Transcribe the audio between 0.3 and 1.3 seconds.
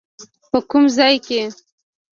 په کوم ځای